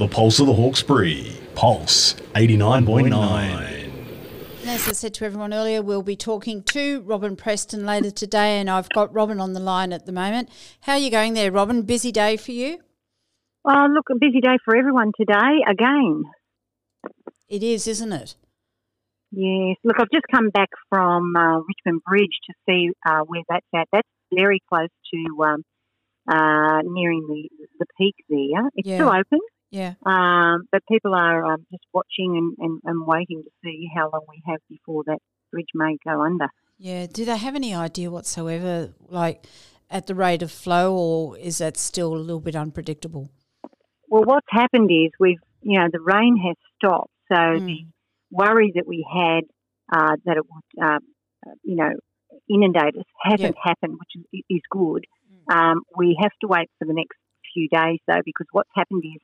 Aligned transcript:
The 0.00 0.08
pulse 0.08 0.40
of 0.40 0.46
the 0.46 0.54
Hawkesbury. 0.54 1.30
Pulse 1.54 2.14
89.9. 2.34 3.90
As 4.66 4.88
I 4.88 4.92
said 4.92 5.12
to 5.12 5.26
everyone 5.26 5.52
earlier, 5.52 5.82
we'll 5.82 6.00
be 6.02 6.16
talking 6.16 6.62
to 6.62 7.02
Robyn 7.02 7.36
Preston 7.36 7.84
later 7.84 8.10
today, 8.10 8.58
and 8.60 8.70
I've 8.70 8.88
got 8.88 9.12
Robyn 9.12 9.40
on 9.42 9.52
the 9.52 9.60
line 9.60 9.92
at 9.92 10.06
the 10.06 10.12
moment. 10.12 10.48
How 10.80 10.92
are 10.94 10.98
you 10.98 11.10
going 11.10 11.34
there, 11.34 11.52
Robyn? 11.52 11.82
Busy 11.82 12.12
day 12.12 12.38
for 12.38 12.52
you? 12.52 12.78
Oh, 13.66 13.88
look, 13.92 14.06
a 14.10 14.14
busy 14.18 14.40
day 14.40 14.56
for 14.64 14.74
everyone 14.74 15.12
today 15.20 15.60
again. 15.68 16.22
It 17.50 17.62
is, 17.62 17.86
isn't 17.86 18.14
it? 18.14 18.36
Yes. 19.32 19.76
Look, 19.84 19.96
I've 20.00 20.10
just 20.10 20.24
come 20.32 20.48
back 20.48 20.70
from 20.88 21.36
uh, 21.36 21.58
Richmond 21.58 22.00
Bridge 22.08 22.38
to 22.48 22.54
see 22.66 22.88
uh, 23.06 23.20
where 23.26 23.42
that's 23.50 23.66
at. 23.74 23.86
That's 23.92 24.08
very 24.34 24.62
close 24.66 24.88
to 25.12 25.44
um, 25.44 25.62
uh, 26.26 26.80
nearing 26.84 27.26
the 27.28 27.50
the 27.78 27.86
peak 27.98 28.14
there. 28.30 28.66
It's 28.76 28.88
Yeah. 28.88 28.96
still 28.96 29.08
open, 29.10 29.40
Yeah. 29.70 29.94
um, 30.04 30.66
but 30.72 30.82
people 30.90 31.14
are 31.14 31.44
um, 31.44 31.64
just 31.70 31.84
watching 31.92 32.36
and, 32.36 32.56
and, 32.58 32.80
and 32.84 33.06
waiting 33.06 33.42
to 33.44 33.50
see 33.62 33.88
how 33.94 34.10
long 34.12 34.24
we 34.28 34.42
have 34.46 34.58
before 34.68 35.04
that 35.06 35.18
bridge 35.52 35.68
may 35.74 35.96
go 36.04 36.22
under. 36.22 36.48
Yeah. 36.78 37.06
Do 37.06 37.24
they 37.24 37.36
have 37.36 37.54
any 37.54 37.74
idea 37.74 38.10
whatsoever, 38.10 38.92
like 39.08 39.46
at 39.90 40.06
the 40.06 40.14
rate 40.14 40.42
of 40.42 40.50
flow, 40.50 40.94
or 40.96 41.38
is 41.38 41.58
that 41.58 41.76
still 41.76 42.14
a 42.14 42.18
little 42.18 42.40
bit 42.40 42.56
unpredictable? 42.56 43.30
Well, 44.08 44.24
what's 44.24 44.46
happened 44.50 44.90
is 44.90 45.10
we've, 45.20 45.38
you 45.62 45.78
know, 45.78 45.86
the 45.92 46.00
rain 46.00 46.36
has 46.46 46.56
stopped, 46.76 47.12
so 47.28 47.36
Mm. 47.36 47.66
the 47.66 47.86
worry 48.32 48.72
that 48.74 48.86
we 48.86 49.06
had 49.12 49.44
uh, 49.92 50.16
that 50.24 50.36
it 50.36 50.44
would, 50.48 50.84
uh, 50.84 50.98
you 51.62 51.76
know, 51.76 51.90
inundate 52.48 52.96
us 52.96 53.04
hasn't 53.22 53.56
happened, 53.62 53.98
which 53.98 54.24
is, 54.32 54.42
is 54.48 54.62
good. 54.70 55.04
Mm. 55.48 55.54
Um, 55.54 55.82
we 55.96 56.16
have 56.20 56.32
to 56.40 56.46
wait 56.48 56.70
for 56.78 56.86
the 56.86 56.94
next 56.94 57.18
few 57.52 57.68
days, 57.68 57.98
though, 58.06 58.22
because 58.24 58.46
what's 58.52 58.70
happened 58.74 59.02
is 59.04 59.20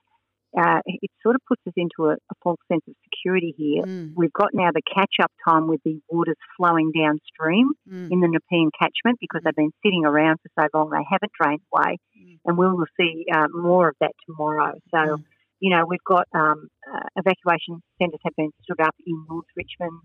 uh, 0.57 0.81
it 0.87 1.11
sort 1.23 1.35
of 1.37 1.43
puts 1.47 1.61
us 1.67 1.75
into 1.77 2.07
a, 2.11 2.15
a 2.15 2.35
false 2.43 2.59
sense 2.71 2.83
of 2.89 2.95
security 3.05 3.55
here. 3.57 3.83
Mm, 3.85 4.13
We've 4.17 4.33
got 4.33 4.51
now 4.55 4.71
the 4.73 4.83
catch-up 4.95 5.31
time 5.47 5.69
with 5.69 5.81
the 5.85 6.01
waters 6.11 6.37
flowing 6.57 6.93
downstream 6.93 7.73
mm, 7.91 8.11
in 8.11 8.21
the 8.21 8.29
Nepean 8.29 8.71
catchment 8.81 9.19
because 9.21 9.43
they've 9.45 9.55
been 9.55 9.73
sitting 9.85 10.05
around 10.07 10.39
for 10.43 10.51
so 10.59 10.67
long 10.79 10.91
they 10.91 11.05
haven't 11.11 11.33
drained 11.41 11.61
away, 11.73 11.99
Mm. 12.19 12.39
and 12.47 12.59
we 12.59 12.67
will 12.67 12.87
see 12.99 13.27
uh, 13.33 13.49
more 13.53 13.89
of 13.91 13.97
that 14.01 14.13
tomorrow. 14.27 14.73
So, 14.91 14.99
Mm. 14.99 15.25
you 15.61 15.71
know, 15.71 15.85
we've 15.87 16.05
got 16.05 16.27
um, 16.35 16.69
uh, 16.93 17.07
evacuation 17.17 17.83
centres 18.01 18.21
have 18.25 18.35
been 18.37 18.51
stood 18.63 18.81
up 18.81 18.95
in 19.07 19.25
North 19.29 19.47
Richmond, 19.57 20.01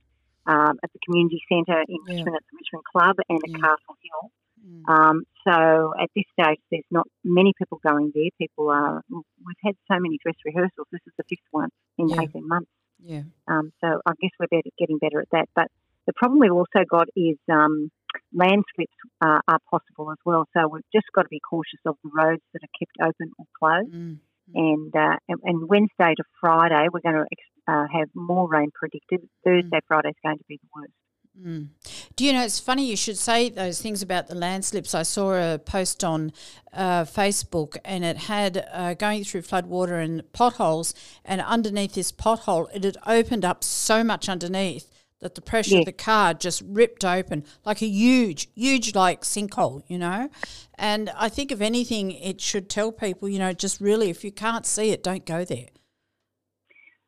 um, 0.47 0.79
at 0.83 0.91
the 0.91 0.99
community 1.05 1.41
centre 1.47 1.81
in 1.87 1.97
Yeah. 2.07 2.15
Richmond 2.15 2.35
at 2.35 2.43
the 2.49 2.57
Richmond 2.59 2.83
Club, 2.91 3.15
and 3.29 3.39
Yeah. 3.47 3.55
at 3.55 3.61
Castle 3.61 3.95
Hill. 4.03 4.31
Mm. 4.65 4.83
Um, 4.87 5.23
so 5.47 5.93
at 5.99 6.09
this 6.15 6.25
stage, 6.39 6.59
there's 6.69 6.83
not 6.91 7.07
many 7.23 7.53
people 7.57 7.79
going 7.85 8.11
there. 8.13 8.29
People 8.37 8.69
are. 8.69 9.01
We've 9.09 9.63
had 9.63 9.75
so 9.91 9.99
many 9.99 10.17
dress 10.23 10.35
rehearsals. 10.45 10.87
This 10.91 11.01
is 11.07 11.13
the 11.17 11.23
fifth 11.29 11.47
one 11.51 11.69
in 11.97 12.09
Yeah. 12.09 12.21
18 12.21 12.47
months. 12.47 12.69
yeah. 13.03 13.23
Um, 13.47 13.71
so 13.81 13.87
I 14.05 14.11
guess 14.21 14.31
we're 14.39 14.47
better, 14.47 14.69
getting 14.77 14.99
better 14.99 15.19
at 15.21 15.29
that. 15.31 15.49
But 15.55 15.67
the 16.05 16.13
problem 16.13 16.39
we've 16.39 16.51
also 16.53 16.83
got 16.89 17.07
is 17.15 17.37
um, 17.51 17.89
landslips 18.33 18.93
uh, 19.21 19.39
are 19.47 19.59
possible 19.69 20.11
as 20.11 20.17
well. 20.25 20.45
So 20.55 20.67
we've 20.67 20.83
just 20.93 21.07
got 21.15 21.23
to 21.23 21.29
be 21.29 21.39
cautious 21.39 21.79
of 21.85 21.95
the 22.03 22.11
roads 22.13 22.41
that 22.53 22.61
are 22.63 22.73
kept 22.79 22.97
open 23.01 23.31
or 23.39 23.45
closed. 23.57 23.93
Mm. 23.93 24.17
And, 24.53 24.93
uh, 24.95 25.15
and 25.29 25.39
and 25.43 25.69
Wednesday 25.69 26.13
to 26.17 26.23
Friday, 26.41 26.87
we're 26.91 26.99
going 27.01 27.23
to 27.23 27.71
uh, 27.71 27.85
have 27.93 28.09
more 28.13 28.49
rain 28.49 28.69
predicted. 28.73 29.21
Thursday, 29.45 29.79
Friday 29.87 30.09
is 30.09 30.15
going 30.23 30.37
to 30.39 30.43
be 30.47 30.59
the 30.61 30.67
worst. 30.75 30.91
Mm. 31.39 31.69
Do 32.15 32.25
you 32.25 32.33
know, 32.33 32.43
it's 32.43 32.59
funny 32.59 32.85
you 32.85 32.97
should 32.97 33.17
say 33.17 33.49
those 33.49 33.81
things 33.81 34.01
about 34.01 34.27
the 34.27 34.35
landslips. 34.35 34.93
I 34.93 35.03
saw 35.03 35.53
a 35.53 35.57
post 35.57 36.03
on 36.03 36.33
uh, 36.73 37.03
Facebook 37.05 37.77
and 37.85 38.03
it 38.03 38.17
had 38.17 38.67
uh, 38.71 38.93
going 38.95 39.23
through 39.23 39.43
floodwater 39.43 40.03
and 40.03 40.29
potholes, 40.33 40.93
and 41.25 41.41
underneath 41.41 41.93
this 41.93 42.11
pothole, 42.11 42.67
it 42.73 42.83
had 42.83 42.97
opened 43.07 43.45
up 43.45 43.63
so 43.63 44.03
much 44.03 44.29
underneath 44.29 44.89
that 45.21 45.35
the 45.35 45.41
pressure 45.41 45.79
of 45.79 45.85
the 45.85 45.91
car 45.91 46.33
just 46.33 46.63
ripped 46.65 47.05
open 47.05 47.45
like 47.63 47.81
a 47.81 47.87
huge, 47.87 48.49
huge, 48.55 48.95
like 48.95 49.21
sinkhole, 49.21 49.83
you 49.87 49.97
know? 49.97 50.29
And 50.75 51.11
I 51.15 51.29
think, 51.29 51.51
if 51.51 51.61
anything, 51.61 52.11
it 52.11 52.41
should 52.41 52.69
tell 52.69 52.91
people, 52.91 53.29
you 53.29 53.37
know, 53.39 53.53
just 53.53 53.79
really, 53.79 54.09
if 54.09 54.23
you 54.23 54.31
can't 54.31 54.65
see 54.65 54.89
it, 54.89 55.03
don't 55.03 55.25
go 55.25 55.45
there. 55.45 55.67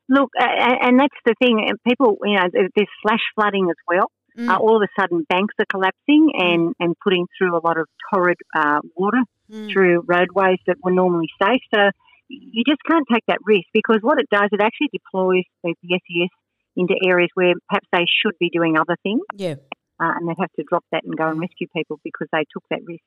Look, 0.10 0.32
and 0.38 1.00
that's 1.00 1.16
the 1.26 1.36
thing. 1.42 1.72
People, 1.88 2.18
you 2.24 2.36
know, 2.36 2.48
there's 2.52 2.90
flash 3.02 3.22
flooding 3.36 3.68
as 3.70 3.76
well. 3.88 4.12
Mm. 4.38 4.50
Uh, 4.50 4.58
all 4.58 4.76
of 4.76 4.82
a 4.82 5.02
sudden, 5.02 5.26
banks 5.30 5.54
are 5.60 5.66
collapsing 5.70 6.32
and, 6.34 6.74
and 6.80 6.96
putting 7.04 7.28
through 7.38 7.56
a 7.56 7.62
lot 7.64 7.78
of 7.78 7.88
torrid 8.14 8.38
uh, 8.56 8.80
water 8.96 9.20
Mm. 9.52 9.72
through 9.72 10.04
roadways 10.08 10.58
that 10.68 10.78
were 10.82 10.90
normally 10.90 11.28
safe. 11.40 11.62
So 11.76 11.92
you 12.30 12.64
just 12.66 12.80
can't 12.90 13.06
take 13.12 13.24
that 13.28 13.40
risk 13.44 13.66
because 13.74 14.00
what 14.02 14.18
it 14.18 14.28
does, 14.32 14.48
it 14.54 14.62
actually 14.62 14.88
deploys 14.94 15.44
the, 15.64 15.76
the 15.84 16.00
SES 16.00 16.30
into 16.78 16.96
areas 17.06 17.30
where 17.36 17.54
perhaps 17.70 17.88
they 17.92 18.06
should 18.22 18.34
be 18.40 18.50
doing 18.50 18.78
other 18.78 18.96
things, 19.04 19.22
Yeah. 19.36 19.56
uh, 20.00 20.14
and 20.16 20.28
they 20.30 20.34
have 20.40 20.50
to 20.58 20.64
drop 20.68 20.86
that 20.94 21.04
and 21.04 21.16
go 21.16 21.28
and 21.28 21.40
rescue 21.42 21.68
people 21.76 22.00
because 22.06 22.30
they 22.32 22.46
took 22.54 22.64
that 22.72 22.80
risk. 22.88 23.04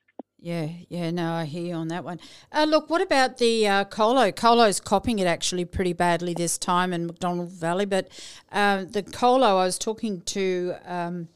Yeah, 0.46 0.68
yeah, 0.88 1.10
no, 1.10 1.32
I 1.32 1.44
hear 1.44 1.64
you 1.64 1.74
on 1.74 1.88
that 1.88 2.04
one. 2.04 2.20
Uh, 2.52 2.66
look, 2.68 2.88
what 2.88 3.02
about 3.02 3.38
the 3.38 3.66
uh, 3.66 3.84
Colo? 3.84 4.30
Colo's 4.30 4.78
copping 4.78 5.18
it 5.18 5.26
actually 5.26 5.64
pretty 5.64 5.92
badly 5.92 6.34
this 6.34 6.56
time 6.56 6.92
in 6.92 7.08
McDonald 7.08 7.50
Valley, 7.50 7.84
but 7.84 8.08
um, 8.52 8.86
the 8.90 9.02
Colo, 9.02 9.56
I 9.58 9.64
was 9.64 9.76
talking 9.76 10.20
to 10.20 10.74
um, 10.84 11.26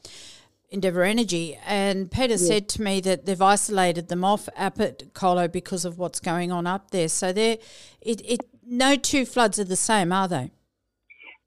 Endeavour 0.69 1.03
Energy, 1.03 1.59
and 1.65 2.09
Peter 2.09 2.37
said 2.37 2.69
to 2.69 2.81
me 2.81 3.01
that 3.01 3.25
they've 3.25 3.41
isolated 3.41 4.07
them 4.07 4.23
off 4.23 4.47
up 4.55 4.79
at 4.79 5.13
Colo 5.13 5.49
because 5.49 5.83
of 5.83 5.97
what's 5.97 6.21
going 6.21 6.49
on 6.49 6.65
up 6.65 6.91
there. 6.91 7.09
So 7.09 7.33
they're, 7.33 7.57
it, 7.99 8.21
it, 8.23 8.45
no 8.65 8.95
two 8.95 9.25
floods 9.25 9.59
are 9.59 9.65
the 9.65 9.75
same, 9.75 10.13
are 10.13 10.29
they? 10.29 10.51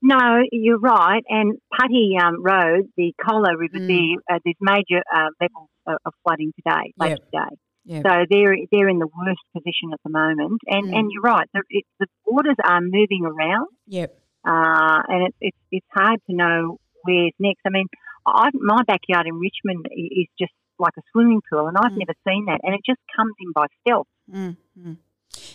No, 0.07 0.43
you're 0.53 0.79
right. 0.79 1.23
And 1.31 1.57
Putty 1.75 2.17
um, 2.23 2.43
Road, 2.45 2.91
the 2.97 3.15
Colo 3.27 3.51
River 3.57 3.79
Mm. 3.79 3.89
there, 3.89 4.37
uh, 4.37 4.39
there's 4.45 4.61
major 4.61 5.01
uh, 5.13 5.31
levels 5.41 5.71
of, 5.87 6.13
flooding 6.23 6.53
today, 6.57 6.93
later 7.01 7.17
today. 7.25 7.57
Yeah. 7.87 8.03
So 8.05 8.11
they're 8.31 8.57
they're 8.71 8.89
in 8.89 8.99
the 8.99 9.07
worst 9.09 9.41
position 9.57 9.93
at 9.95 10.01
the 10.05 10.11
moment. 10.11 10.61
And 10.67 10.89
Mm. 10.89 10.97
and 10.99 11.11
you're 11.11 11.23
right, 11.23 11.49
the, 11.55 11.63
it, 11.71 11.85
the 12.01 12.07
waters 12.27 12.57
are 12.63 12.81
moving 12.83 13.25
around, 13.25 13.69
Yep. 13.87 14.11
uh, 14.47 15.01
and 15.09 15.27
it's 15.29 15.37
it's 15.41 15.59
it's 15.73 15.87
hard 15.95 16.21
to 16.29 16.37
know 16.37 16.79
where's 17.05 17.33
next. 17.39 17.61
I 17.67 17.71
mean, 17.71 17.87
I, 18.27 18.51
my 18.55 18.83
backyard 18.87 19.27
in 19.27 19.35
Richmond 19.39 19.87
is 19.91 20.29
just 20.39 20.53
like 20.79 20.93
a 20.99 21.03
swimming 21.13 21.41
pool, 21.51 21.67
and 21.69 21.77
I've 21.79 21.93
Mm. 21.93 21.99
never 22.05 22.15
seen 22.29 22.45
that. 22.47 22.61
And 22.63 22.75
it 22.75 22.81
just 22.85 23.01
comes 23.17 23.33
in 23.41 23.53
by 23.53 23.67
stealth. 23.81 24.09
Mm, 24.31 24.57
mm. 24.79 24.97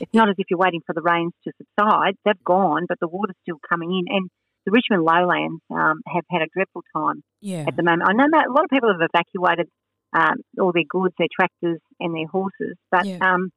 It's 0.01 0.13
not 0.13 0.29
as 0.29 0.35
if 0.37 0.47
you're 0.49 0.59
waiting 0.59 0.81
for 0.85 0.93
the 0.93 1.01
rains 1.01 1.33
to 1.45 1.51
subside. 1.57 2.15
They've 2.25 2.43
gone, 2.43 2.85
but 2.87 2.99
the 2.99 3.07
water's 3.07 3.35
still 3.41 3.59
coming 3.67 3.91
in. 3.97 4.05
And 4.15 4.29
the 4.69 4.75
Richmond 4.77 5.03
lowlands 5.03 5.61
um, 5.71 6.01
have 6.07 6.23
had 6.29 6.41
a 6.41 6.47
dreadful 6.53 6.83
time 6.95 7.23
Yeah. 7.41 7.65
at 7.67 7.75
the 7.75 7.83
moment. 7.83 8.03
I 8.09 8.13
know 8.13 8.27
that 8.31 8.47
a 8.47 8.51
lot 8.51 8.63
of 8.65 8.69
people 8.69 8.89
have 8.91 9.01
evacuated 9.01 9.67
um, 10.13 10.37
all 10.59 10.71
their 10.71 10.83
goods, 10.89 11.13
their 11.17 11.27
tractors, 11.33 11.79
and 11.99 12.15
their 12.15 12.27
horses, 12.27 12.75
but 12.91 13.05
Yeah. 13.05 13.17
um, 13.21 13.51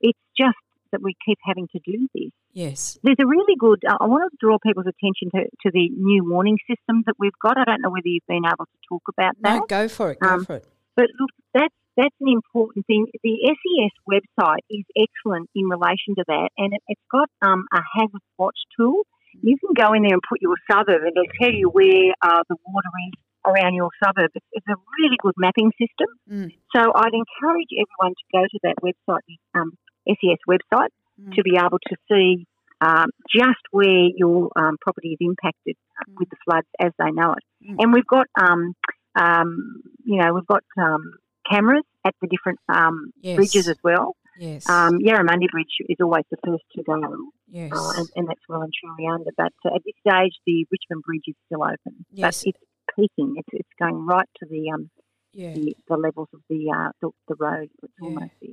it's 0.00 0.18
just 0.36 0.56
that 0.92 1.02
we 1.02 1.14
keep 1.24 1.38
having 1.44 1.68
to 1.68 1.78
do 1.84 2.08
this. 2.14 2.30
Yes. 2.52 2.98
There's 3.04 3.16
a 3.20 3.26
really 3.26 3.54
good. 3.56 3.80
I 3.88 4.06
want 4.06 4.30
to 4.30 4.36
draw 4.40 4.58
people's 4.58 4.86
attention 4.86 5.30
to, 5.34 5.44
to 5.62 5.70
the 5.72 5.88
new 5.90 6.28
warning 6.28 6.58
systems 6.68 7.04
that 7.06 7.14
we've 7.18 7.38
got. 7.40 7.56
I 7.58 7.64
don't 7.64 7.80
know 7.82 7.90
whether 7.90 8.08
you've 8.08 8.26
been 8.26 8.44
able 8.44 8.66
to 8.66 8.78
talk 8.88 9.02
about 9.08 9.34
that. 9.42 9.60
No, 9.60 9.66
go 9.68 9.86
for 9.88 10.10
it. 10.12 10.18
Go 10.20 10.28
Um, 10.34 10.44
for 10.44 10.56
it. 10.56 10.66
But 10.96 11.06
look, 11.20 11.30
that's 11.54 11.74
that's 11.96 12.14
an 12.20 12.28
important 12.28 12.86
thing. 12.86 13.06
The 13.22 13.36
SES 13.44 13.92
website 14.08 14.62
is 14.70 14.84
excellent 14.96 15.48
in 15.54 15.64
relation 15.68 16.14
to 16.16 16.24
that, 16.26 16.48
and 16.56 16.72
it, 16.72 16.82
it's 16.88 17.00
got 17.10 17.28
um, 17.42 17.66
a 17.72 17.80
hazard 17.94 18.22
watch 18.38 18.58
tool. 18.76 19.02
You 19.42 19.56
can 19.58 19.74
go 19.74 19.92
in 19.94 20.02
there 20.02 20.12
and 20.14 20.22
put 20.28 20.40
your 20.40 20.56
suburb, 20.70 21.02
and 21.02 21.12
it'll 21.16 21.34
tell 21.40 21.52
you 21.52 21.68
where 21.70 22.12
uh, 22.22 22.42
the 22.48 22.56
water 22.66 22.88
is 23.08 23.14
around 23.46 23.74
your 23.74 23.90
suburb. 24.04 24.30
It's, 24.34 24.46
it's 24.52 24.66
a 24.68 24.76
really 24.98 25.16
good 25.20 25.34
mapping 25.38 25.70
system. 25.78 26.08
Mm. 26.30 26.52
So 26.74 26.92
I'd 26.94 27.14
encourage 27.14 27.70
everyone 27.72 28.14
to 28.14 28.24
go 28.32 28.42
to 28.44 28.58
that 28.64 28.76
website, 28.82 29.24
the 29.28 29.60
um, 29.60 29.72
SES 30.08 30.38
website, 30.48 30.88
Mm. 31.20 31.34
to 31.34 31.42
be 31.42 31.58
able 31.58 31.78
to 31.78 31.96
see 32.10 32.46
um, 32.80 33.10
just 33.28 33.60
where 33.72 34.08
your 34.16 34.48
um, 34.56 34.78
property 34.80 35.08
is 35.10 35.18
impacted 35.20 35.76
with 36.18 36.30
the 36.30 36.36
floods 36.46 36.66
as 36.80 36.92
they 36.98 37.10
know 37.10 37.32
it. 37.34 37.44
Mm. 37.68 37.76
And 37.78 37.92
we've 37.92 38.06
got, 38.06 38.26
um, 38.40 38.72
um, 39.20 39.82
you 40.02 40.16
know, 40.16 40.32
we've 40.32 40.46
got 40.46 40.64
um, 40.78 41.12
cameras 41.50 41.84
at 42.06 42.14
the 42.22 42.28
different 42.28 42.58
um, 42.70 43.12
Yes. 43.20 43.36
bridges 43.36 43.68
as 43.68 43.76
well. 43.84 44.16
Yes. 44.38 44.68
Um, 44.68 44.98
Yarramundi 45.00 45.48
Bridge 45.50 45.76
is 45.88 45.96
always 46.00 46.24
the 46.30 46.36
first 46.44 46.64
to 46.76 46.82
go, 46.82 47.00
yes. 47.48 47.72
uh, 47.72 47.92
and, 47.98 48.08
and 48.16 48.28
that's 48.28 48.40
well 48.48 48.62
and 48.62 48.72
truly 48.72 49.08
under. 49.10 49.30
But 49.36 49.52
uh, 49.64 49.74
at 49.74 49.82
this 49.84 49.94
stage, 50.00 50.34
the 50.46 50.66
Richmond 50.70 51.02
Bridge 51.04 51.24
is 51.26 51.34
still 51.46 51.62
open. 51.62 52.04
Yes. 52.10 52.44
But 52.44 52.48
it's 52.48 52.58
peaking. 52.96 53.34
It's, 53.36 53.48
it's 53.52 53.68
going 53.78 54.06
right 54.06 54.28
to 54.38 54.46
the 54.46 54.70
um, 54.70 54.90
yeah. 55.32 55.52
the, 55.52 55.76
the 55.88 55.96
levels 55.96 56.28
of 56.32 56.40
the, 56.48 56.70
uh, 56.74 56.90
the 57.02 57.10
the 57.28 57.34
road. 57.38 57.68
It's 57.82 57.92
Yeah. 58.00 58.08
almost 58.08 58.32
there. 58.40 58.50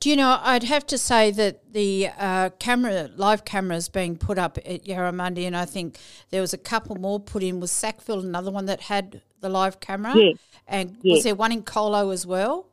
Do 0.00 0.10
you 0.10 0.16
know, 0.16 0.40
I'd 0.42 0.64
have 0.64 0.84
to 0.88 0.98
say 0.98 1.30
that 1.30 1.72
the 1.72 2.08
uh, 2.18 2.50
camera, 2.58 3.08
live 3.14 3.44
cameras 3.44 3.88
being 3.88 4.16
put 4.16 4.36
up 4.36 4.58
at 4.58 4.84
Yarramundi, 4.84 5.46
and 5.46 5.56
I 5.56 5.64
think 5.64 5.96
there 6.30 6.40
was 6.40 6.52
a 6.52 6.58
couple 6.58 6.96
more 6.96 7.20
put 7.20 7.44
in. 7.44 7.60
Was 7.60 7.70
Sackville 7.70 8.18
another 8.18 8.50
one 8.50 8.66
that 8.66 8.80
had 8.82 9.22
the 9.40 9.48
live 9.48 9.78
camera? 9.78 10.12
Yes. 10.16 10.38
And 10.66 10.96
was 11.04 11.22
there 11.22 11.36
one 11.36 11.52
in 11.52 11.62
Colo 11.62 12.10
as 12.10 12.26
well? 12.26 12.66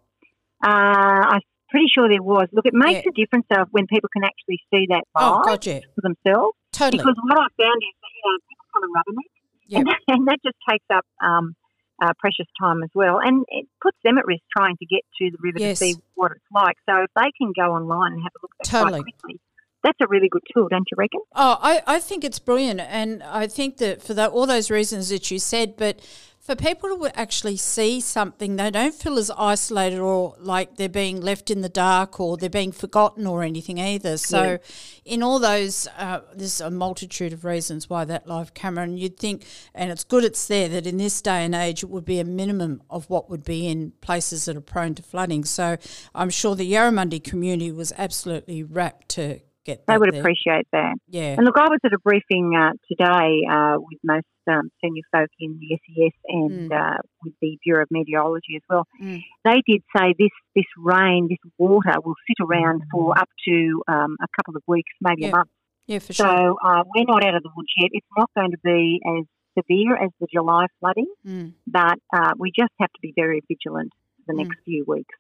Uh, 0.66 1.38
I 1.38 1.40
pretty 1.70 1.88
sure 1.94 2.08
there 2.10 2.22
was. 2.24 2.48
Look, 2.52 2.66
it 2.66 2.74
makes 2.74 3.04
Yeah. 3.06 3.10
a 3.10 3.14
difference 3.14 3.46
though 3.50 3.66
when 3.72 3.88
people 3.88 4.10
can 4.14 4.24
actually 4.24 4.60
see 4.74 4.88
that 4.90 5.04
Oh, 5.16 5.42
gotcha. 5.44 5.82
for 5.96 6.02
themselves. 6.02 6.56
Totally. 6.72 6.98
Because 7.04 7.16
what 7.24 7.40
I 7.40 7.48
found 7.62 7.80
is 7.82 7.96
that, 8.02 8.12
you 8.16 8.24
know, 8.26 8.38
people 8.50 8.66
kind 8.74 8.84
of 8.86 8.90
rubberneck, 8.96 9.32
Yep. 9.68 9.80
and, 9.80 9.90
and 10.20 10.28
that 10.28 10.40
just 10.44 10.58
takes 10.70 10.86
up 10.94 11.06
um, 11.24 11.56
uh, 12.02 12.14
precious 12.20 12.46
time 12.62 12.84
as 12.84 12.90
well, 12.94 13.20
and 13.20 13.44
it 13.50 13.66
puts 13.82 13.98
them 14.04 14.18
at 14.18 14.26
risk 14.28 14.44
trying 14.56 14.78
to 14.78 14.86
get 14.86 15.02
to 15.20 15.32
the 15.32 15.38
river 15.42 15.58
Yes. 15.60 15.80
to 15.80 15.86
see 15.86 15.96
what 16.16 16.32
it's 16.32 16.46
like. 16.54 16.76
So 16.88 17.02
if 17.02 17.10
they 17.16 17.32
can 17.38 17.52
go 17.58 17.74
online 17.74 18.14
and 18.14 18.22
have 18.24 18.32
a 18.36 18.40
look 18.44 18.52
at 18.62 18.66
that 18.66 18.72
Totally. 18.72 19.02
quite 19.02 19.18
quickly, 19.22 19.40
that's 19.84 19.98
a 20.02 20.08
really 20.08 20.30
good 20.30 20.44
tool, 20.54 20.68
don't 20.70 20.88
you 20.92 20.96
reckon? 20.98 21.22
Oh, 21.36 21.58
I, 21.62 21.82
I 21.88 22.00
think 22.00 22.24
it's 22.24 22.40
brilliant, 22.40 22.80
and 22.82 23.24
I 23.24 23.48
think 23.48 23.78
that 23.78 24.02
for 24.04 24.14
that, 24.14 24.32
all 24.32 24.46
those 24.46 24.70
reasons 24.70 25.10
that 25.10 25.32
you 25.32 25.40
said, 25.40 25.76
but 25.78 26.00
for 26.48 26.56
people 26.56 26.98
to 26.98 27.20
actually 27.20 27.58
see 27.58 28.00
something, 28.00 28.56
they 28.56 28.72
don't 28.72 28.96
feel 28.96 29.18
as 29.18 29.30
isolated 29.32 30.00
or 30.00 30.34
like 30.40 30.78
they're 30.78 30.88
being 30.88 31.20
left 31.20 31.52
in 31.52 31.60
the 31.60 31.68
dark 31.68 32.22
or 32.22 32.38
they're 32.38 32.50
being 32.50 32.72
forgotten 32.72 33.28
or 33.28 33.44
anything 33.44 33.78
either. 33.78 34.16
So, 34.16 34.58
in 35.04 35.22
all 35.22 35.40
those, 35.40 35.90
uh, 35.98 36.22
there's 36.34 36.62
a 36.62 36.72
multitude 36.72 37.34
of 37.34 37.44
reasons 37.44 37.90
why 37.90 38.06
that 38.06 38.28
live 38.28 38.54
camera, 38.54 38.86
and 38.86 38.98
you'd 38.98 39.20
think, 39.20 39.46
and 39.76 39.92
it's 39.92 40.06
good 40.06 40.24
it's 40.24 40.48
there, 40.48 40.70
that 40.70 40.88
in 40.88 40.96
this 40.96 41.22
day 41.22 41.44
and 41.44 41.54
age, 41.54 41.84
it 41.84 41.90
would 41.90 42.06
be 42.06 42.22
a 42.22 42.24
minimum 42.24 42.82
of 42.90 43.10
what 43.10 43.30
would 43.30 43.44
be 43.44 43.68
in 43.68 43.92
places 44.00 44.46
that 44.46 44.56
are 44.56 44.62
prone 44.62 44.96
to 44.96 45.04
flooding. 45.04 45.44
So, 45.44 45.76
I'm 46.16 46.30
sure 46.30 46.56
the 46.56 46.72
Yarramundi 46.72 47.22
community 47.22 47.74
was 47.74 47.92
absolutely 47.98 48.64
rapt 48.64 49.10
to 49.10 49.42
get 49.68 49.86
They 49.88 49.98
would 49.98 50.12
there. 50.14 50.22
appreciate 50.22 50.68
that. 50.72 50.96
Yeah. 51.08 51.36
And 51.38 51.46
look, 51.46 51.58
I 51.58 51.68
was 51.70 51.80
at 51.84 51.94
a 51.94 52.00
briefing 52.00 52.56
uh, 52.58 52.72
today 52.90 53.42
uh, 53.52 53.76
with 53.78 54.00
most 54.04 54.26
um, 54.50 54.70
senior 54.82 55.04
folk 55.12 55.30
in 55.40 55.60
the 55.60 55.78
SES 55.84 56.14
and 56.30 56.72
uh, 56.74 56.98
with 57.24 57.34
the 57.42 57.58
Bureau 57.64 57.84
of 57.84 57.90
Meteorology 57.92 58.56
as 58.56 58.62
well. 58.70 58.86
Mm. 59.04 59.22
They 59.44 59.62
did 59.68 59.82
say 59.96 60.14
this 60.18 60.32
this 60.56 60.66
rain, 60.78 61.28
this 61.30 61.52
water 61.60 61.94
will 62.04 62.16
sit 62.28 62.44
around 62.44 62.82
for 62.92 63.18
up 63.18 63.30
to 63.48 63.84
um, 63.88 64.16
a 64.22 64.28
couple 64.38 64.56
of 64.56 64.64
weeks, 64.68 64.92
maybe 65.02 65.24
Yeah, 65.24 65.28
a 65.28 65.32
month. 65.38 65.50
Yeah, 65.86 66.00
for 66.00 66.14
sure. 66.14 66.26
So 66.26 66.56
uh, 66.66 66.84
we're 66.96 67.06
not 67.08 67.24
out 67.24 67.36
of 67.36 67.44
the 67.44 67.52
woods 67.56 67.70
yet. 67.80 67.90
It's 67.94 68.08
not 68.18 68.30
going 68.36 68.52
to 68.52 68.58
be 68.64 69.00
as 69.20 69.26
severe 69.58 69.96
as 69.98 70.12
the 70.22 70.28
July 70.32 70.68
flooding, 70.80 71.08
Mm. 71.26 71.54
but 71.66 71.98
uh, 72.14 72.34
we 72.38 72.52
just 72.58 72.72
have 72.80 72.92
to 72.92 73.00
be 73.02 73.12
very 73.16 73.42
vigilant 73.48 73.92
the 74.28 74.34
Mm. 74.34 74.48
next 74.48 74.64
few 74.64 74.84
weeks. 74.86 75.16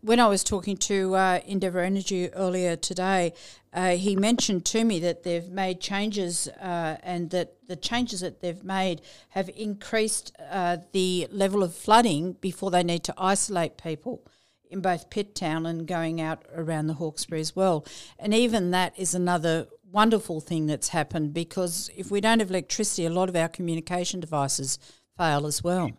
When 0.00 0.18
I 0.18 0.26
was 0.26 0.42
talking 0.42 0.76
to 0.78 1.14
uh, 1.14 1.40
Endeavour 1.46 1.78
Energy 1.80 2.28
earlier 2.32 2.74
today, 2.74 3.32
uh, 3.72 3.90
he 3.90 4.16
mentioned 4.16 4.64
to 4.66 4.82
me 4.84 4.98
that 5.00 5.22
they've 5.22 5.48
made 5.48 5.80
changes 5.80 6.48
uh, 6.60 6.96
and 7.04 7.30
that 7.30 7.54
the 7.68 7.76
changes 7.76 8.20
that 8.20 8.40
they've 8.40 8.64
made 8.64 9.02
have 9.30 9.48
increased 9.56 10.32
uh, 10.50 10.78
the 10.90 11.28
level 11.30 11.62
of 11.62 11.76
flooding 11.76 12.32
before 12.34 12.72
they 12.72 12.82
need 12.82 13.04
to 13.04 13.14
isolate 13.16 13.76
people 13.76 14.26
in 14.68 14.80
both 14.80 15.10
Pitt 15.10 15.36
Town 15.36 15.64
and 15.64 15.86
going 15.86 16.20
out 16.20 16.42
around 16.52 16.88
the 16.88 16.94
Hawkesbury 16.94 17.40
as 17.40 17.54
well. 17.54 17.86
And 18.18 18.34
even 18.34 18.72
that 18.72 18.94
is 18.98 19.14
another 19.14 19.68
wonderful 19.92 20.40
thing 20.40 20.66
that's 20.66 20.88
happened 20.88 21.32
because 21.32 21.88
if 21.96 22.10
we 22.10 22.20
don't 22.20 22.40
have 22.40 22.50
electricity, 22.50 23.06
a 23.06 23.10
lot 23.10 23.28
of 23.28 23.36
our 23.36 23.48
communication 23.48 24.18
devices 24.18 24.80
fail 25.16 25.46
as 25.46 25.62
well. 25.62 25.92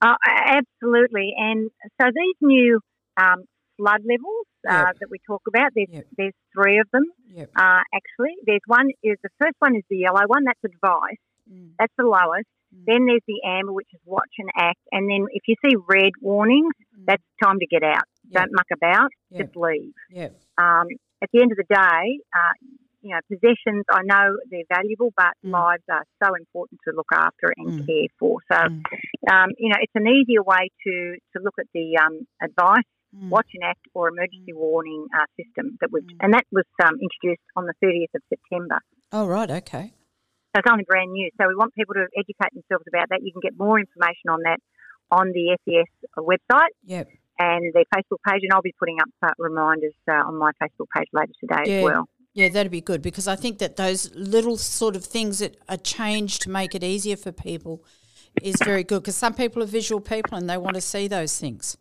Uh, 0.00 0.14
absolutely. 0.48 1.34
And 1.36 1.70
so 2.00 2.06
these 2.14 2.36
new 2.40 2.80
um, 3.16 3.44
flood 3.76 4.02
levels 4.04 4.46
uh, 4.68 4.90
Yep. 4.90 4.96
that 5.00 5.08
we 5.10 5.18
talk 5.26 5.42
about, 5.48 5.70
there's, 5.74 5.88
Yep. 5.90 6.06
there's 6.16 6.34
three 6.54 6.78
of 6.78 6.88
them 6.92 7.04
Yep. 7.30 7.50
uh, 7.56 7.82
actually. 7.94 8.34
There's 8.46 8.66
one 8.66 8.88
is 9.02 9.16
the 9.22 9.30
first 9.40 9.54
one 9.60 9.76
is 9.76 9.84
the 9.90 9.98
yellow 9.98 10.24
one. 10.26 10.44
That's 10.44 10.64
advice. 10.64 11.22
Mm. 11.50 11.70
That's 11.78 11.92
the 11.96 12.04
lowest. 12.04 12.48
Mm. 12.74 12.84
Then 12.86 13.06
there's 13.06 13.26
the 13.26 13.40
amber, 13.46 13.72
which 13.72 13.88
is 13.94 14.00
watch 14.04 14.34
and 14.38 14.50
act. 14.56 14.80
And 14.92 15.08
then 15.10 15.26
if 15.30 15.42
you 15.46 15.54
see 15.64 15.76
red 15.88 16.12
warnings, 16.20 16.74
Mm. 16.98 17.04
that's 17.06 17.22
time 17.42 17.58
to 17.60 17.66
get 17.66 17.82
out. 17.82 18.04
Don't 18.30 18.52
muck 18.52 18.66
about. 18.74 19.10
Just 19.36 19.56
leave. 19.56 19.94
Um, 20.58 20.86
at 21.22 21.30
the 21.32 21.40
end 21.40 21.50
of 21.52 21.56
the 21.56 21.64
day, 21.68 22.20
uh, 22.36 22.52
you 23.02 23.10
know, 23.14 23.20
possessions, 23.30 23.84
I 23.90 24.02
know 24.02 24.36
they're 24.50 24.68
valuable, 24.68 25.12
but 25.16 25.34
Mm. 25.44 25.52
lives 25.52 25.84
are 25.90 26.04
so 26.22 26.34
important 26.34 26.80
to 26.86 26.94
look 26.94 27.10
after 27.12 27.52
and 27.56 27.72
Mm. 27.72 27.86
care 27.86 28.08
for. 28.18 28.38
So, 28.50 28.58
Mm. 28.58 28.82
um, 29.30 29.50
you 29.58 29.68
know, 29.70 29.76
it's 29.80 29.94
an 29.94 30.06
easier 30.08 30.42
way 30.42 30.68
to, 30.84 31.16
to 31.34 31.42
look 31.42 31.54
at 31.58 31.66
the 31.74 31.96
um, 31.98 32.26
advice, 32.42 32.84
Mm. 33.14 33.30
watch 33.30 33.48
and 33.54 33.64
act, 33.64 33.86
or 33.94 34.08
emergency 34.08 34.52
warning 34.52 35.06
uh, 35.14 35.24
system 35.36 35.78
that 35.80 35.90
was, 35.92 36.02
Mm. 36.04 36.16
and 36.22 36.34
that 36.34 36.44
was 36.50 36.64
um, 36.84 36.98
introduced 37.00 37.42
on 37.56 37.66
the 37.66 37.74
30th 37.80 38.14
of 38.14 38.22
September. 38.28 38.78
Oh, 39.12 39.26
right, 39.26 39.50
okay. 39.50 39.94
So 40.54 40.60
it's 40.60 40.70
only 40.70 40.84
brand 40.84 41.12
new. 41.12 41.30
So 41.40 41.46
we 41.48 41.54
want 41.54 41.74
people 41.74 41.94
to 41.94 42.06
educate 42.16 42.52
themselves 42.52 42.84
about 42.88 43.08
that. 43.10 43.22
You 43.22 43.32
can 43.32 43.40
get 43.40 43.56
more 43.56 43.78
information 43.78 44.28
on 44.30 44.42
that 44.42 44.58
on 45.10 45.32
the 45.32 45.56
SES 45.64 45.88
website 46.18 46.72
Yep. 46.84 47.08
and 47.38 47.72
their 47.72 47.84
Facebook 47.94 48.18
page, 48.28 48.42
and 48.42 48.52
I'll 48.52 48.60
be 48.62 48.74
putting 48.78 48.98
up 49.00 49.08
uh, 49.22 49.30
reminders 49.38 49.94
uh, 50.10 50.12
on 50.26 50.36
my 50.36 50.50
Facebook 50.60 50.88
page 50.94 51.08
later 51.12 51.32
today 51.40 51.62
Yeah. 51.72 51.78
as 51.78 51.82
well. 51.84 52.04
Yeah, 52.38 52.48
that'd 52.50 52.70
be 52.70 52.80
good 52.80 53.02
because 53.02 53.26
I 53.26 53.34
think 53.34 53.58
that 53.58 53.74
those 53.74 54.14
little 54.14 54.56
sort 54.56 54.94
of 54.94 55.04
things 55.04 55.40
that 55.40 55.56
are 55.68 55.76
changed 55.76 56.42
to 56.42 56.50
make 56.50 56.72
it 56.72 56.84
easier 56.84 57.16
for 57.16 57.32
people 57.32 57.82
is 58.40 58.54
very 58.62 58.84
good 58.84 59.02
because 59.02 59.16
some 59.16 59.34
people 59.34 59.60
are 59.60 59.66
visual 59.66 60.00
people 60.00 60.38
and 60.38 60.48
they 60.48 60.56
want 60.56 60.76
to 60.76 60.80
see 60.80 61.08
those 61.08 61.36
things. 61.36 61.76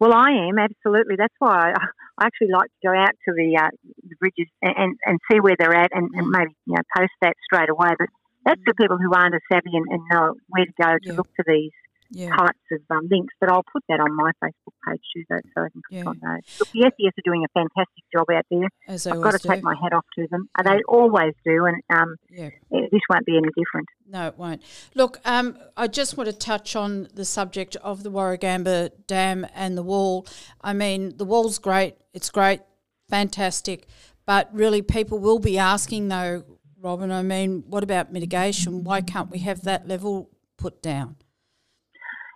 Well, 0.00 0.14
I 0.14 0.30
am 0.48 0.58
absolutely. 0.58 1.16
That's 1.18 1.34
why 1.40 1.74
I, 1.76 2.24
actually 2.24 2.52
like 2.52 2.70
to 2.80 2.88
go 2.88 2.94
out 2.96 3.12
to 3.28 3.34
the 3.36 3.60
uh, 3.60 3.68
the 4.08 4.16
bridges 4.16 4.48
and, 4.62 4.96
and, 5.04 5.18
see 5.30 5.40
where 5.40 5.56
they're 5.58 5.74
at, 5.74 5.90
and, 5.92 6.08
and 6.14 6.26
maybe 6.26 6.56
you 6.64 6.72
know 6.72 6.82
post 6.96 7.12
that 7.20 7.34
straight 7.44 7.68
away. 7.68 7.90
But 7.98 8.08
that's 8.46 8.62
for 8.64 8.72
people 8.72 8.96
who 8.96 9.12
aren't 9.12 9.34
as 9.34 9.42
savvy 9.52 9.76
and, 9.76 9.84
and 9.90 10.00
know 10.10 10.32
where 10.48 10.64
to 10.64 10.72
go 10.80 10.88
to 10.88 10.98
Yeah. 11.02 11.16
look 11.16 11.28
for 11.36 11.44
these 11.46 11.72
Yeah. 12.14 12.36
types 12.36 12.58
of 12.72 12.80
um, 12.90 13.08
links. 13.10 13.34
But 13.40 13.50
I'll 13.50 13.64
put 13.72 13.82
that 13.88 13.98
on 14.00 14.14
my 14.14 14.30
Facebook 14.44 14.74
page 14.86 15.00
too, 15.14 15.22
so, 15.28 15.36
so 15.54 15.62
I 15.64 15.68
can 15.70 15.82
click 15.88 16.04
Yeah. 16.04 16.10
on 16.10 16.20
those. 16.22 16.60
Look, 16.60 16.68
the 16.72 16.80
SES 16.82 17.12
are 17.18 17.24
doing 17.24 17.44
a 17.44 17.48
fantastic 17.58 18.04
job 18.12 18.26
out 18.32 18.44
there. 18.50 18.68
As 18.86 19.06
I've 19.06 19.14
got 19.14 19.30
to 19.32 19.38
always 19.38 19.42
take 19.42 19.62
my 19.62 19.74
hat 19.82 19.92
off 19.92 20.04
to 20.16 20.26
them. 20.30 20.48
Uh, 20.58 20.62
They 20.62 20.82
always 20.88 21.34
do, 21.44 21.64
and 21.66 21.82
um, 21.94 22.16
Yeah. 22.30 22.50
eh, 22.72 22.86
this 22.92 23.00
won't 23.10 23.24
be 23.26 23.36
any 23.36 23.48
different. 23.56 23.88
No, 24.06 24.26
it 24.28 24.36
won't. 24.38 24.62
Look, 24.94 25.18
um, 25.24 25.56
I 25.76 25.86
just 25.88 26.16
want 26.16 26.28
to 26.30 26.36
touch 26.36 26.76
on 26.76 27.08
the 27.14 27.24
subject 27.24 27.76
of 27.76 28.02
the 28.02 28.10
Warragamba 28.10 28.90
Dam 29.06 29.46
and 29.54 29.76
the 29.76 29.82
wall. 29.82 30.26
I 30.60 30.72
mean, 30.74 31.16
the 31.16 31.24
wall's 31.24 31.58
great. 31.58 31.94
It's 32.12 32.28
great, 32.28 32.60
fantastic. 33.08 33.86
But 34.26 34.48
really, 34.54 34.82
people 34.82 35.18
will 35.18 35.38
be 35.38 35.58
asking, 35.58 36.08
though, 36.08 36.44
Robyn, 36.80 37.10
I 37.10 37.22
mean, 37.22 37.64
what 37.66 37.82
about 37.82 38.12
mitigation? 38.12 38.84
Why 38.84 39.00
can't 39.00 39.30
we 39.30 39.38
have 39.40 39.62
that 39.62 39.88
level 39.88 40.30
put 40.58 40.82
down? 40.82 41.16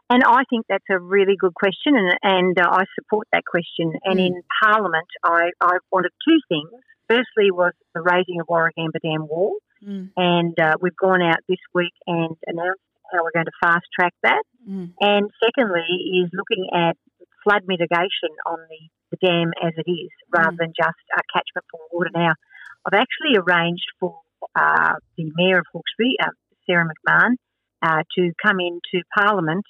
And 0.09 0.23
I 0.23 0.45
think 0.49 0.67
that's 0.69 0.85
a 0.91 0.99
really 0.99 1.35
good 1.37 1.55
question, 1.55 1.97
and, 1.97 2.15
and 2.23 2.59
uh, 2.59 2.69
I 2.71 2.85
support 2.95 3.27
that 3.33 3.45
question. 3.45 3.93
And 4.05 4.19
Mm. 4.21 4.27
in 4.27 4.43
Parliament, 4.63 5.09
I, 5.25 5.51
I 5.61 5.79
wanted 5.91 6.13
two 6.27 6.39
things. 6.49 6.71
Firstly, 7.09 7.51
was 7.51 7.73
the 7.95 8.03
raising 8.03 8.41
of 8.41 8.47
Warragamba 8.47 9.01
Dam 9.03 9.27
Wall, 9.29 9.57
Mm, 9.85 10.09
and 10.17 10.59
uh, 10.59 10.73
we've 10.81 10.97
gone 10.97 11.21
out 11.21 11.37
this 11.51 11.59
week 11.75 11.93
and 12.07 12.35
announced 12.47 12.81
how 13.13 13.23
we're 13.23 13.31
going 13.31 13.45
to 13.45 13.53
fast 13.63 13.85
track 13.95 14.15
that. 14.23 14.43
mm, 14.67 14.89
And 15.01 15.31
secondly, 15.45 15.85
is 16.25 16.31
looking 16.33 16.67
at 16.75 16.97
flood 17.45 17.63
mitigation 17.67 18.33
on 18.47 18.59
the, 18.71 18.81
the 19.11 19.19
dam 19.27 19.53
as 19.63 19.75
it 19.77 19.89
is, 19.91 20.09
rather 20.35 20.53
Mm. 20.53 20.59
than 20.59 20.73
just 20.75 21.03
a 21.15 21.21
catchment 21.33 21.67
for 21.71 21.81
water. 21.93 22.11
Now, 22.15 22.33
I've 22.87 22.99
actually 23.05 23.37
arranged 23.37 23.85
for 24.01 24.19
uh, 24.55 24.95
the 25.19 25.31
Mayor 25.37 25.59
of 25.59 25.67
Hawkesbury, 25.73 26.17
uh, 26.23 26.31
Sarah 26.67 26.87
McMahon, 26.89 27.33
uh, 27.83 28.03
to 28.17 28.33
come 28.45 28.59
into 28.61 29.05
Parliament 29.17 29.67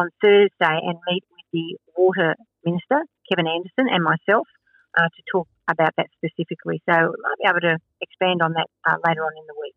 on 0.00 0.08
Thursday 0.22 0.76
and 0.88 0.96
meet 1.08 1.24
with 1.30 1.48
the 1.52 1.66
Water 1.96 2.34
Minister, 2.64 3.00
Kevin 3.28 3.46
Anderson, 3.46 3.86
and 3.92 4.02
myself 4.02 4.46
uh, 4.98 5.08
to 5.16 5.22
talk 5.30 5.46
about 5.68 5.92
that 5.96 6.06
specifically. 6.16 6.82
So 6.88 6.94
I'll 6.96 7.40
be 7.42 7.48
able 7.48 7.60
to 7.60 7.76
expand 8.00 8.40
on 8.42 8.52
that 8.54 8.66
uh, 8.88 8.96
later 9.06 9.22
on 9.22 9.32
in 9.40 9.44
the 9.46 9.56
week. 9.60 9.76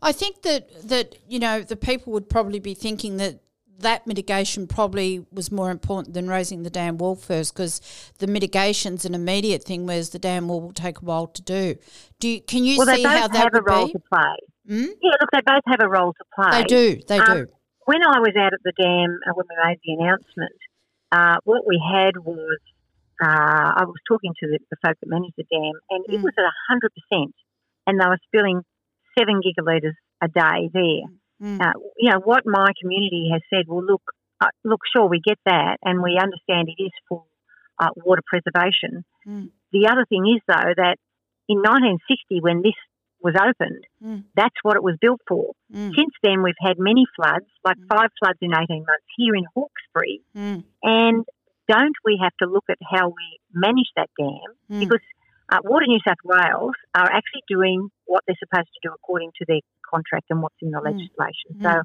I 0.00 0.12
think 0.12 0.42
that 0.42 0.88
that 0.88 1.16
you 1.28 1.38
know 1.38 1.62
the 1.62 1.76
people 1.76 2.12
would 2.12 2.28
probably 2.28 2.60
be 2.60 2.74
thinking 2.74 3.16
that 3.18 3.40
that 3.80 4.06
mitigation 4.06 4.66
probably 4.66 5.24
was 5.32 5.50
more 5.50 5.70
important 5.70 6.12
than 6.14 6.28
raising 6.28 6.62
the 6.62 6.70
dam 6.70 6.98
wall 6.98 7.16
first 7.16 7.54
because 7.54 7.80
the 8.18 8.26
mitigation's 8.26 9.04
an 9.06 9.14
immediate 9.14 9.64
thing, 9.64 9.86
whereas 9.86 10.10
the 10.10 10.18
dam 10.18 10.48
wall 10.48 10.60
will 10.60 10.72
take 10.72 11.00
a 11.00 11.04
while 11.04 11.26
to 11.26 11.42
do. 11.42 11.76
Do 12.18 12.28
you, 12.28 12.42
can 12.42 12.64
you 12.64 12.76
Well, 12.76 12.94
see 12.94 13.02
how 13.02 13.26
that 13.28 13.34
have 13.34 13.54
a 13.54 13.62
role 13.62 13.86
be? 13.86 13.92
to 13.94 13.98
play. 14.12 14.36
Hmm? 14.68 14.84
Yeah, 15.02 15.16
look, 15.20 15.30
they 15.32 15.40
both 15.46 15.62
have 15.66 15.80
a 15.80 15.88
role 15.88 16.12
to 16.12 16.24
play. 16.34 16.60
They 16.60 16.64
do, 16.64 17.00
they 17.08 17.18
Um, 17.20 17.36
do. 17.38 17.46
When 17.86 18.02
I 18.02 18.18
was 18.20 18.34
out 18.38 18.52
at 18.52 18.62
the 18.64 18.72
dam 18.78 19.18
uh, 19.28 19.32
when 19.34 19.46
we 19.48 19.56
made 19.64 19.80
the 19.84 19.92
announcement, 19.94 20.58
uh, 21.12 21.36
what 21.44 21.66
we 21.66 21.80
had 21.80 22.16
was 22.18 22.58
uh, 23.22 23.68
I 23.76 23.84
was 23.84 24.00
talking 24.08 24.32
to 24.40 24.46
the, 24.48 24.58
the 24.70 24.76
folk 24.84 24.96
that 25.00 25.08
manage 25.08 25.34
the 25.36 25.44
dam, 25.44 25.72
and 25.90 26.04
it 26.08 26.20
Mm. 26.20 26.24
was 26.24 26.32
at 26.38 26.44
hundred 26.68 26.92
percent, 26.94 27.34
and 27.86 28.00
they 28.00 28.06
were 28.06 28.18
spilling 28.28 28.62
seven 29.18 29.40
gigalitres 29.42 29.96
a 30.22 30.28
day 30.28 30.70
there. 30.72 31.06
Mm. 31.42 31.60
Uh, 31.60 31.72
you 31.98 32.10
know 32.10 32.20
what 32.20 32.44
my 32.46 32.72
community 32.80 33.28
has 33.32 33.42
said. 33.50 33.64
Well, 33.68 33.84
look, 33.84 34.02
uh, 34.40 34.48
look, 34.64 34.80
sure 34.94 35.06
we 35.06 35.20
get 35.20 35.38
that, 35.44 35.78
and 35.82 36.02
we 36.02 36.18
understand 36.18 36.68
it 36.68 36.82
is 36.82 36.92
for 37.08 37.24
uh, 37.78 37.90
water 37.96 38.22
preservation. 38.26 39.04
Mm. 39.26 39.50
The 39.72 39.88
other 39.88 40.04
thing 40.08 40.24
is 40.34 40.40
though 40.46 40.72
that 40.76 40.96
in 41.48 41.58
1960, 41.58 42.40
when 42.40 42.62
this 42.62 42.78
was 43.22 43.34
opened, 43.36 43.84
Mm. 44.02 44.24
that's 44.34 44.56
what 44.62 44.76
it 44.76 44.82
was 44.82 44.96
built 45.00 45.20
for. 45.28 45.52
Mm, 45.72 45.94
Since 45.94 46.14
then, 46.22 46.42
we've 46.42 46.58
had 46.60 46.78
many 46.78 47.04
floods, 47.16 47.46
like 47.64 47.76
Mm. 47.78 47.88
five 47.94 48.10
floods 48.18 48.38
in 48.40 48.54
18 48.54 48.84
months 48.86 49.06
here 49.16 49.34
in 49.34 49.44
Hawkesbury, 49.54 50.22
mm, 50.34 50.64
and 50.82 51.24
don't 51.68 51.96
we 52.04 52.18
have 52.22 52.32
to 52.42 52.46
look 52.46 52.64
at 52.68 52.78
how 52.82 53.08
we 53.08 53.38
manage 53.52 53.90
that 53.96 54.10
dam? 54.18 54.50
Mm. 54.70 54.80
Because 54.80 55.00
uh, 55.52 55.58
Water 55.64 55.86
New 55.88 55.98
South 56.06 56.22
Wales 56.24 56.74
are 56.94 57.10
actually 57.10 57.42
doing 57.48 57.88
what 58.06 58.22
they're 58.26 58.36
supposed 58.38 58.68
to 58.72 58.80
do 58.88 58.92
according 58.94 59.32
to 59.38 59.44
their 59.48 59.58
contract 59.84 60.26
and 60.30 60.40
what's 60.42 60.54
in 60.62 60.70
the 60.70 60.78
Mm. 60.78 60.84
legislation. 60.84 61.60
So 61.60 61.82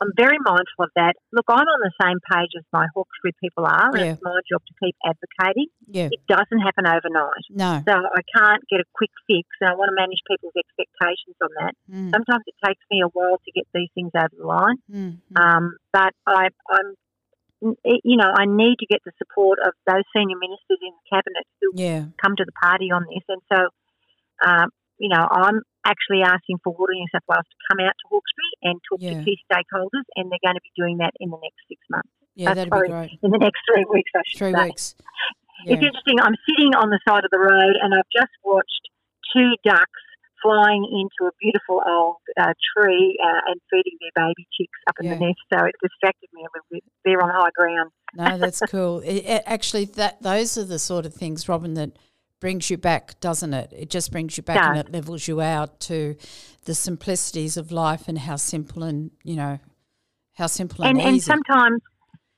I'm 0.00 0.12
very 0.16 0.36
mindful 0.44 0.84
of 0.84 0.90
that. 0.96 1.14
Look, 1.32 1.46
I'm 1.48 1.64
on 1.64 1.80
the 1.80 1.92
same 2.04 2.18
page 2.30 2.52
as 2.58 2.64
my 2.72 2.86
Hawkesbury 2.94 3.32
people 3.40 3.64
are, 3.64 3.88
and 3.96 4.00
Yeah. 4.04 4.12
it's 4.12 4.22
my 4.22 4.36
job 4.50 4.60
to 4.66 4.74
keep 4.82 4.96
advocating. 5.04 5.68
Yeah. 5.88 6.08
It 6.12 6.20
doesn't 6.28 6.60
happen 6.60 6.84
overnight. 6.86 7.44
No. 7.48 7.80
So 7.88 7.94
I 7.96 8.20
can't 8.36 8.62
get 8.68 8.80
a 8.80 8.88
quick 8.92 9.10
fix, 9.26 9.48
and 9.60 9.70
I 9.70 9.74
want 9.74 9.88
to 9.88 9.96
manage 9.96 10.20
people's 10.28 10.52
expectations 10.56 11.36
on 11.40 11.48
that. 11.60 11.72
Mm. 11.88 12.10
Sometimes 12.12 12.44
it 12.46 12.54
takes 12.64 12.82
me 12.90 13.00
a 13.00 13.08
while 13.08 13.38
to 13.40 13.50
get 13.52 13.64
these 13.72 13.88
things 13.94 14.12
over 14.14 14.28
the 14.36 14.46
line, 14.46 14.76
Mm. 14.92 15.16
Mm. 15.32 15.40
um, 15.40 15.76
but 15.92 16.12
I, 16.26 16.48
I'm, 16.68 16.88
you 18.04 18.16
know, 18.20 18.30
I 18.36 18.44
need 18.44 18.76
to 18.80 18.86
get 18.86 19.00
the 19.04 19.12
support 19.16 19.58
of 19.64 19.72
those 19.86 20.04
senior 20.14 20.36
ministers 20.36 20.78
in 20.82 20.92
the 20.92 21.08
cabinet 21.08 21.46
who 21.60 21.70
Yeah. 21.74 22.04
come 22.22 22.36
to 22.36 22.44
the 22.44 22.52
party 22.52 22.90
on 22.92 23.04
this, 23.08 23.24
and 23.28 23.40
so, 23.50 23.68
um, 24.46 24.68
you 24.98 25.08
know, 25.08 25.26
I'm 25.30 25.62
actually 25.86 26.22
asking 26.26 26.58
for 26.66 26.74
Water 26.74 26.92
New 26.98 27.06
South 27.14 27.22
Wales 27.30 27.46
to 27.46 27.58
come 27.70 27.78
out 27.86 27.94
to 27.94 28.04
Hawkesbury 28.10 28.52
and 28.66 28.74
talk 28.90 28.98
Yeah. 29.00 29.14
to 29.14 29.24
key 29.24 29.38
stakeholders, 29.46 30.06
and 30.18 30.26
they're 30.30 30.42
going 30.42 30.58
to 30.58 30.64
be 30.66 30.74
doing 30.76 30.98
that 30.98 31.14
in 31.22 31.30
the 31.30 31.38
next 31.38 31.62
six 31.70 31.78
months. 31.88 32.10
Yeah, 32.34 32.50
Uh, 32.50 32.54
that'd 32.54 32.72
sorry, 32.74 32.88
be 32.88 32.92
great. 32.92 33.10
In 33.22 33.30
the 33.30 33.38
next 33.38 33.60
three 33.70 33.86
weeks, 33.88 34.10
I 34.14 34.20
should 34.26 34.38
Three 34.38 34.52
say. 34.52 34.64
weeks. 34.66 34.94
It's 35.64 35.80
interesting. 35.82 36.20
I'm 36.20 36.36
sitting 36.50 36.74
on 36.76 36.90
the 36.90 37.00
side 37.08 37.24
of 37.24 37.30
the 37.32 37.38
road 37.40 37.74
and 37.80 37.94
I've 37.94 38.10
just 38.12 38.34
watched 38.44 38.84
two 39.32 39.54
ducks 39.64 40.02
flying 40.42 40.84
into 40.84 41.26
a 41.26 41.32
beautiful 41.40 41.80
old 41.88 42.16
uh, 42.38 42.52
tree 42.76 43.16
uh, 43.24 43.40
and 43.50 43.58
feeding 43.70 43.96
their 44.04 44.12
baby 44.26 44.46
chicks 44.52 44.78
up 44.86 44.94
in 45.00 45.06
Yeah. 45.06 45.14
the 45.14 45.20
nest. 45.26 45.40
So 45.52 45.64
it 45.64 45.74
distracted 45.82 46.28
me 46.34 46.42
a 46.42 46.50
little 46.52 46.66
bit. 46.70 46.84
They're 47.06 47.22
on 47.22 47.30
high 47.30 47.50
ground. 47.56 47.90
No, 48.14 48.36
that's 48.38 48.60
cool. 48.68 49.00
It- 49.04 49.42
actually, 49.46 49.86
that 49.96 50.22
those 50.22 50.58
are 50.58 50.64
the 50.64 50.78
sort 50.78 51.06
of 51.06 51.14
things, 51.14 51.48
Robyn, 51.48 51.72
that 51.74 51.92
brings 52.40 52.70
you 52.70 52.76
back, 52.76 53.18
doesn't 53.20 53.54
it? 53.54 53.72
It 53.76 53.90
just 53.90 54.12
brings 54.12 54.36
you 54.36 54.42
back 54.42 54.60
and 54.62 54.76
it 54.76 54.92
levels 54.92 55.26
you 55.26 55.40
out 55.40 55.80
to 55.80 56.16
the 56.64 56.74
simplicities 56.74 57.56
of 57.56 57.72
life 57.72 58.08
and 58.08 58.18
how 58.18 58.36
simple 58.36 58.82
and 58.82 59.10
you 59.22 59.36
know 59.36 59.58
how 60.34 60.46
simple 60.46 60.84
and, 60.84 60.98
And, 60.98 61.06
and 61.06 61.16
easy. 61.16 61.30
sometimes 61.30 61.80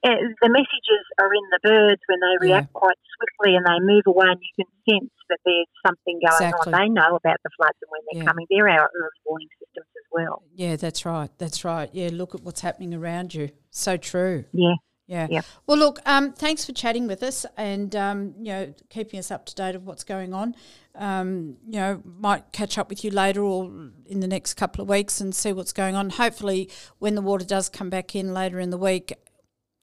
uh, 0.07 0.11
the 0.43 0.49
messages 0.49 1.05
are 1.21 1.33
in 1.35 1.43
the 1.51 1.59
birds 1.63 2.01
when 2.07 2.21
they 2.21 2.47
Yeah. 2.49 2.55
react 2.55 2.73
quite 2.73 2.97
swiftly 3.17 3.57
and 3.57 3.67
they 3.67 3.81
move 3.93 4.05
away, 4.07 4.27
and 4.29 4.39
you 4.41 4.65
can 4.65 5.01
sense 5.01 5.11
that 5.29 5.39
there's 5.45 5.67
something 5.85 6.21
going 6.25 6.53
Exactly. 6.53 6.73
on. 6.73 6.81
They 6.81 6.89
know 6.89 7.17
about 7.17 7.37
the 7.43 7.51
floods 7.57 7.79
and 7.83 7.91
when 7.91 8.01
they're 8.13 8.23
Yeah. 8.23 8.29
coming. 8.29 8.47
They're 8.49 8.69
our 8.69 8.91
early 8.95 9.19
warning 9.27 9.49
systems 9.59 9.89
as 9.97 10.07
well. 10.13 10.43
yeah, 10.55 10.77
that's 10.77 11.05
right. 11.05 11.31
That's 11.39 11.65
right. 11.65 11.91
Yeah, 11.93 12.11
look 12.13 12.35
at 12.37 12.43
what's 12.43 12.61
happening 12.61 12.95
around 12.95 13.35
you. 13.35 13.51
So 13.71 13.97
true. 13.97 14.45
Yeah. 14.53 14.75
Yeah. 15.09 15.27
Yep. 15.31 15.45
Well, 15.67 15.79
look, 15.79 16.01
um, 16.05 16.33
thanks 16.35 16.67
for 16.67 16.73
chatting 16.73 17.07
with 17.07 17.23
us 17.23 17.47
and 17.57 17.97
um, 17.97 18.35
you 18.39 18.53
know 18.53 18.75
keeping 18.91 19.19
us 19.19 19.31
up 19.31 19.47
to 19.47 19.55
date 19.55 19.75
of 19.75 19.87
what's 19.87 20.05
going 20.05 20.35
on. 20.35 20.55
Um, 20.95 21.57
you 21.67 21.81
know, 21.81 22.03
might 22.05 22.53
catch 22.53 22.77
up 22.77 22.91
with 22.91 23.05
you 23.05 23.11
later 23.11 23.43
or 23.43 23.65
in 24.05 24.21
the 24.21 24.27
next 24.27 24.55
couple 24.55 24.83
of 24.83 24.89
weeks 24.89 25.21
and 25.21 25.35
see 25.35 25.53
what's 25.53 25.73
going 25.73 25.95
on. 25.95 26.11
Hopefully, 26.11 26.69
when 26.99 27.15
the 27.15 27.23
water 27.23 27.45
does 27.45 27.71
come 27.71 27.89
back 27.89 28.15
in 28.15 28.35
later 28.35 28.61
in 28.61 28.69
the 28.69 28.77
week, 28.77 29.15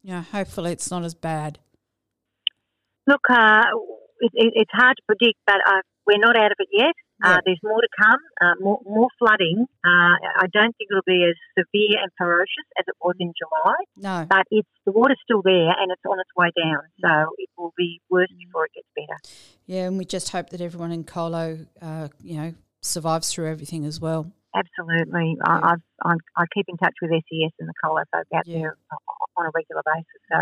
you 0.03 0.11
know, 0.11 0.21
hopefully 0.21 0.71
it's 0.71 0.91
not 0.91 1.03
as 1.03 1.15
bad. 1.15 1.57
Look, 3.07 3.21
uh, 3.29 3.63
it, 4.19 4.31
it, 4.35 4.53
it's 4.55 4.71
hard 4.73 4.95
to 4.97 5.03
predict, 5.07 5.39
but 5.47 5.55
uh, 5.55 5.81
we're 6.05 6.19
not 6.19 6.37
out 6.37 6.51
of 6.51 6.57
it 6.59 6.69
yet. 6.71 6.93
Uh, 7.23 7.39
there's 7.45 7.59
more 7.63 7.79
to 7.79 7.87
come, 8.01 8.19
uh, 8.41 8.53
more, 8.59 8.79
more 8.85 9.07
flooding. 9.17 9.65
Uh, 9.85 10.15
I 10.43 10.47
don't 10.51 10.75
think 10.75 10.89
it'll 10.91 11.07
be 11.07 11.23
as 11.23 11.35
severe 11.57 11.97
and 12.03 12.11
ferocious 12.17 12.67
as 12.77 12.83
it 12.87 12.95
was 13.01 13.15
in 13.19 13.31
July, 13.37 13.75
No. 13.97 14.27
but 14.29 14.43
it's 14.51 14.67
the 14.85 14.91
water's 14.91 15.19
still 15.23 15.41
there 15.41 15.71
and 15.71 15.91
it's 15.91 16.01
on 16.05 16.19
its 16.19 16.29
way 16.35 16.51
down. 16.61 16.83
So 16.99 17.33
it 17.37 17.49
will 17.57 17.73
be 17.77 18.01
worse 18.09 18.27
before 18.37 18.65
it 18.65 18.71
gets 18.75 18.87
better. 18.95 19.17
Yeah, 19.65 19.87
and 19.87 19.97
we 19.97 20.03
just 20.05 20.29
hope 20.29 20.49
that 20.49 20.59
everyone 20.61 20.91
in 20.91 21.05
Colo, 21.05 21.65
uh, 21.81 22.09
you 22.21 22.35
know, 22.37 22.53
survives 22.81 23.31
through 23.31 23.49
everything 23.49 23.85
as 23.85 24.01
well. 24.01 24.31
Absolutely. 24.53 25.35
Yeah. 25.37 25.43
I, 25.51 25.71
I've, 25.73 25.83
I'm, 26.03 26.17
I 26.37 26.45
keep 26.53 26.65
in 26.67 26.77
touch 26.77 26.93
with 27.01 27.11
SES 27.11 27.51
and 27.59 27.67
the 27.69 27.73
Colo 27.83 28.03
folk 28.11 28.25
out 28.35 28.45
Yeah. 28.45 28.59
there 28.59 28.77
on 29.37 29.45
a 29.45 29.51
regular 29.55 29.81
basis. 29.85 30.21
So 30.31 30.37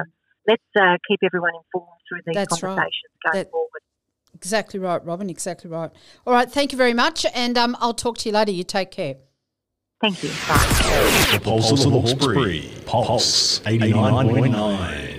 let's 0.48 0.64
uh, 0.80 0.98
keep 1.08 1.20
everyone 1.24 1.52
informed 1.56 2.02
through 2.10 2.22
these 2.26 2.36
That's 2.36 2.62
right. 2.64 2.70
conversations 2.70 3.14
going 3.26 3.38
That- 3.46 3.52
forward. 3.52 3.82
Exactly 4.44 4.78
right, 4.78 5.04
Robyn. 5.06 5.30
Exactly 5.30 5.70
right. 5.70 5.90
All 6.28 6.34
right. 6.34 6.52
Thank 6.52 6.74
you 6.74 6.78
very 6.78 6.94
much, 6.94 7.26
and 7.34 7.58
um, 7.58 7.78
I'll 7.80 7.94
talk 7.94 8.18
to 8.20 8.30
you 8.30 8.34
later. 8.34 8.52
You 8.52 8.66
take 8.66 8.92
care. 8.92 9.16
Thank 10.02 10.22
you. 10.22 10.30
Bye. 10.50 11.30
The 11.32 11.40
Pulse 11.42 11.72
of 11.72 11.80
the 11.80 11.90
Hawkesbury. 11.90 12.70
Pulse 12.86 13.62
89.9. 13.62 15.13